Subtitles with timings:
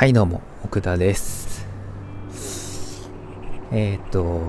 [0.00, 1.68] はいどうも奥田です。
[3.70, 4.40] えっ、ー、と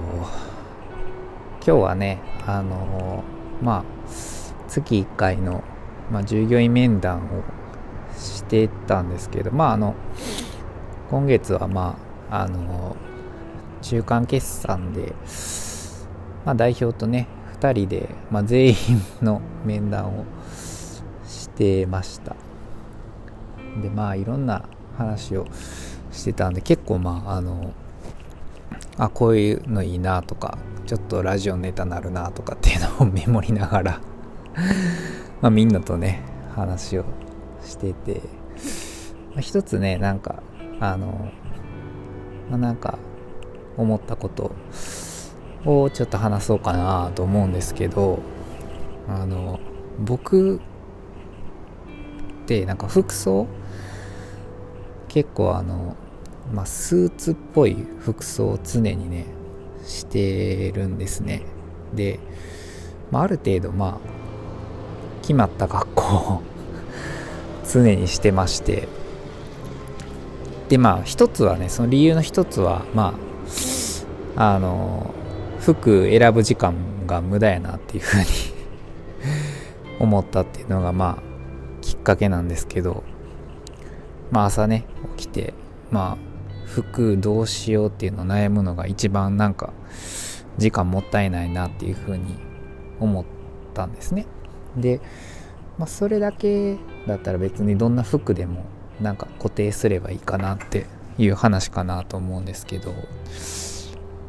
[1.55, 3.21] 今日はねあの
[3.61, 3.83] まあ
[4.69, 5.61] 月1回の、
[6.09, 7.43] まあ、従業員面談を
[8.17, 9.93] してたんですけどまああの
[11.09, 11.97] 今月はま
[12.29, 12.95] ああの
[13.81, 15.13] 中間決算で、
[16.45, 17.27] まあ、代表とね
[17.59, 18.75] 2人で、まあ、全員
[19.21, 20.25] の面談を
[21.27, 22.37] してました。
[23.81, 24.63] でまあいろんな
[24.97, 25.47] 話を
[26.11, 27.73] してたんで結構まああの
[28.97, 34.01] あこういうのいいなとかちょっとラジオネタなるなとかっていうのを メモりながら
[35.41, 36.21] まあみんなとね
[36.55, 37.05] 話を
[37.63, 38.21] してて、
[39.31, 40.43] まあ、一つねなんか
[40.79, 41.31] あの、
[42.49, 42.97] まあ、なんか
[43.77, 44.51] 思ったこと
[45.65, 48.19] をちょっと話そうかなと思うんですけど
[49.07, 49.59] あの
[49.99, 50.59] 僕っ
[52.45, 53.47] てなんか服装
[55.11, 55.97] 結構あの、
[56.53, 59.25] まあ、スーツっぽい服装を常にね
[59.85, 61.41] してるんですね。
[61.93, 62.19] で、
[63.11, 66.41] まあ、ある程度まあ決まった格好を
[67.69, 68.87] 常にしてまして。
[70.69, 73.13] でまあ一つはねその理由の一つはま
[74.37, 75.13] ああの
[75.59, 76.73] 服選ぶ時間
[77.05, 78.25] が無駄やなっていうふうに
[79.99, 81.23] 思ったっていうのがまあ
[81.81, 83.03] きっかけなんですけど。
[84.31, 84.85] まあ朝ね
[85.17, 85.53] 起きて
[85.91, 86.31] まあ
[86.65, 89.73] 服どうしようっていうのを悩むのが一番なんか
[90.57, 92.37] 時間もったいないなっていうふうに
[92.99, 93.25] 思っ
[93.73, 94.25] たんですね。
[94.77, 95.01] で、
[95.77, 98.65] まあ、それだけだったら別にどんな服でも
[99.01, 100.85] なんか固定すればいいかなって
[101.17, 102.93] いう話かなと思うんですけど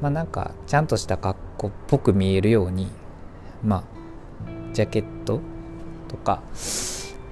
[0.00, 2.88] まあなんかちゃんとした格好っぽく見えるように
[3.62, 3.84] まあ
[4.72, 5.40] ジャケット
[6.08, 6.42] とか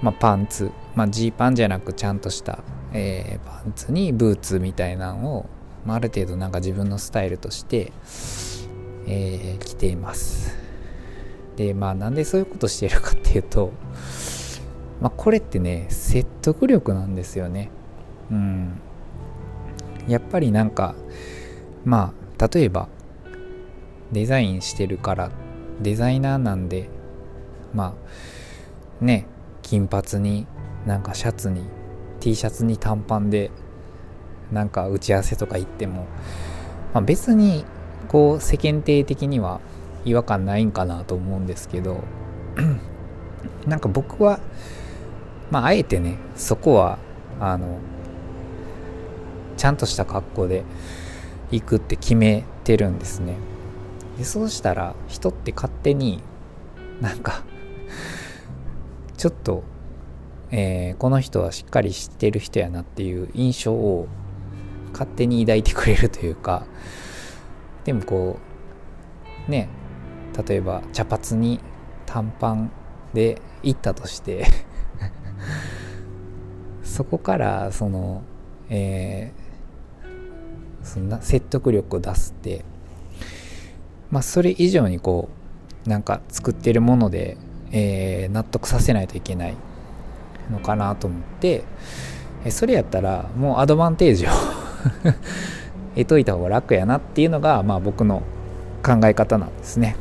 [0.02, 2.60] まあ、パンツ、まあ、ジーパンじゃなくちゃんとした、
[2.92, 5.46] えー、パンツにブーツみたいなのを、
[5.84, 7.92] まあ、ある程度なんか自分のスタイルとして、
[9.06, 10.56] えー、着ています。
[11.56, 13.72] でまあなんでそういうことしてるかっていうと、
[15.00, 17.70] まあ、これってね説得力なんですよね。
[18.30, 18.80] うん。
[20.08, 20.94] やっぱりなんか
[21.84, 22.88] まあ例えば
[24.10, 25.30] デザインしてるから
[25.80, 26.88] デザイナーなんで
[27.74, 27.94] ま
[29.02, 29.26] あね
[29.70, 30.48] 金髪に
[30.84, 31.62] なんかシャツに
[32.18, 33.52] T シャツに短パンで
[34.50, 36.08] なんか打ち合わせとか行っても、
[36.92, 37.64] まあ、別に
[38.08, 39.60] こう世間体的には
[40.04, 42.02] 違和感ないんかなと思うんですけど
[43.64, 44.40] なんか僕は
[45.52, 46.98] まああえてねそこは
[47.38, 47.78] あの
[49.56, 50.64] ちゃんとした格好で
[51.52, 53.36] 行くって決めてるんですね。
[54.18, 56.24] でそうしたら人って勝手に
[57.00, 57.44] なんか
[59.20, 59.64] ちょっと、
[60.50, 64.08] えー、この人はしっかり知ってる人やなっていう印象を
[64.92, 66.64] 勝手に抱いてくれるというか
[67.84, 68.38] でもこ
[69.46, 69.68] うね
[70.48, 71.60] 例えば茶髪に
[72.06, 72.72] 短パン
[73.12, 74.46] で行ったとして
[76.82, 78.22] そこからその、
[78.70, 82.64] えー、そんな説得力を出すって
[84.10, 85.28] まあそれ以上にこ
[85.84, 87.36] うなんか作ってるもので
[87.72, 89.54] えー、納得させないといけない
[90.50, 91.64] のかなと思って
[92.44, 94.30] えそれやったらもうアドバンテージを
[95.94, 98.22] 得といた方が楽やなっていうのが、まあ、僕の
[98.82, 99.96] 考え方なんですね。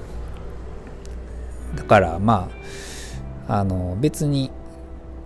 [1.75, 2.49] だからま
[3.47, 4.51] ああの別に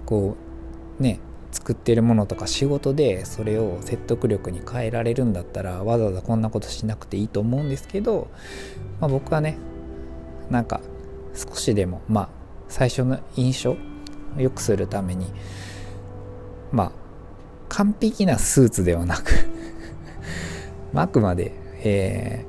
[0.05, 0.35] こ
[0.99, 1.19] うね
[1.51, 8.27] 作ってるものとか仕事でそれを説得力に変えられるんだったらわざわざこんなことしなくていいと思うんですけど、
[8.99, 9.57] まあ、僕はね
[10.49, 10.81] なんか
[11.33, 12.29] 少しでもまあ
[12.67, 13.77] 最初の印象を
[14.37, 15.31] 良くするために
[16.71, 16.91] まあ
[17.69, 19.31] 完璧なスーツではなく
[20.95, 22.45] あくまで、え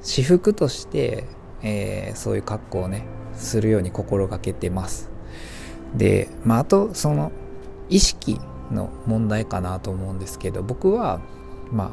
[0.00, 1.24] ー、私服として、
[1.62, 3.04] えー、そういう格好をね
[3.34, 5.10] するように心がけてます。
[5.96, 7.32] でまああとその
[7.88, 8.40] 意識
[8.70, 11.20] の問題かなと思うんですけど僕は
[11.72, 11.92] ま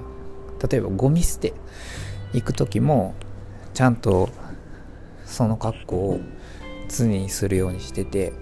[0.62, 1.54] あ例えばゴミ捨て
[2.34, 3.16] 行く時も
[3.74, 4.30] ちゃんと
[5.38, 6.20] その格好を
[6.90, 8.34] 常にするようにしてて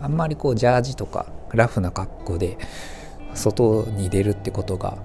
[0.00, 2.56] あんまりこうジャージとかラフな格好で
[3.34, 4.96] 外に出るってことが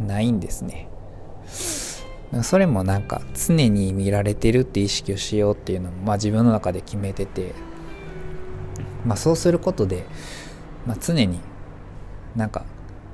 [0.00, 0.88] ないんですね。
[2.42, 7.52] それもなんか常に見られてるって意識をしようっていうのもまあ自分の中で決めてて
[9.04, 10.06] まあそうすることで、
[10.86, 11.38] まあ、常に
[12.34, 12.64] なんか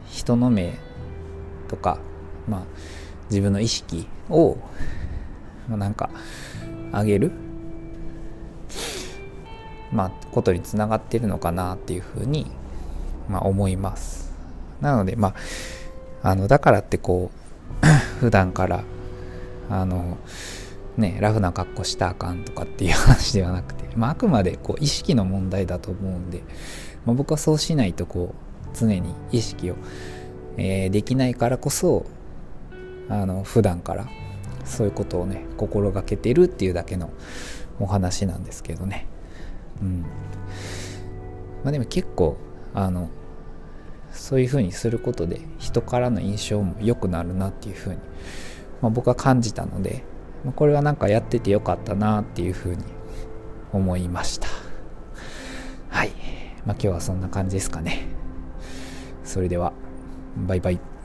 [0.07, 0.79] 人の目
[1.67, 1.99] とか
[2.47, 2.63] まあ
[3.31, 4.59] 自分の意識を
[5.69, 6.11] なんか
[6.93, 7.33] 上げる？
[9.93, 12.47] まあことにつながってるのかなっていうふうに、
[13.29, 14.33] まあ、思います。
[14.81, 15.35] なのでま
[16.23, 17.31] ああのだからってこ
[17.83, 17.87] う
[18.21, 18.85] 普段から
[19.71, 20.19] あの
[20.97, 26.43] ねラフな格好したあかんとかっていう話ではなくて、まあ、あくまでこう意識の問題だと思うんで、
[27.05, 29.77] まあ、僕はそうしないとこう常に意識を、
[30.57, 32.07] えー、できないからこそ
[33.09, 34.07] あの普段から
[34.67, 37.11] そういうことをね心がけてるっていうだけの
[37.81, 39.07] お話なんですけどね。
[39.81, 40.01] うん。
[41.65, 42.37] まあでも結構
[42.75, 43.09] あの
[44.13, 47.97] そういうふうにすることで人からの印象も良くなるなっていうふうに、
[48.81, 50.05] まあ、僕は感じたので、
[50.45, 52.83] まあ、これはなんかやっててよかったなっていうふうに
[53.73, 54.49] 思いました。
[55.91, 56.11] はい、
[56.65, 58.07] まあ、今日はそんな感じですかね。
[59.23, 59.73] それでは
[60.37, 60.96] バイバイ。